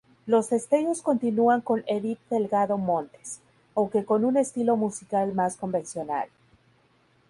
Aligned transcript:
Los 0.25 0.49
Destellos 0.49 1.03
continúan 1.03 1.61
con 1.61 1.83
Edith 1.85 2.17
Delgado 2.31 2.79
Montes, 2.79 3.39
aunque 3.75 4.03
con 4.03 4.25
un 4.25 4.35
estilo 4.35 4.75
musical 4.75 5.35
más 5.35 5.57
convencional. 5.57 6.27